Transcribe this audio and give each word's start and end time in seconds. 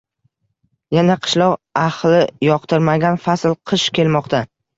Yana 0.95 1.17
qishloq 1.25 1.53
axli 1.81 2.23
yoqtirmagan 2.49 3.21
fasl 3.27 3.55
qish 3.73 3.87
kelmoqda.. 4.01 4.43